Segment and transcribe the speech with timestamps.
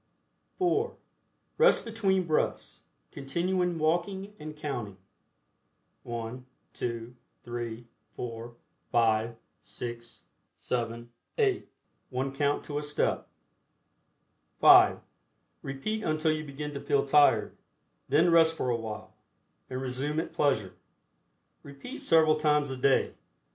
[0.57, 0.97] (4)
[1.59, 4.97] Rest between breaths, continuing walking and counting,
[6.11, 6.39] I,
[6.73, 8.55] 2, 3, 4,
[8.91, 9.35] 5,
[9.83, 10.21] 8,
[10.55, 11.67] 7, 8,
[12.09, 13.27] one count to a step.
[14.59, 15.01] (5)
[15.61, 17.55] Repeat until you begin to feel tired.
[18.09, 19.13] Then rest for a while,
[19.69, 20.73] and resume at pleasure.
[21.61, 23.13] Repeat several times a day.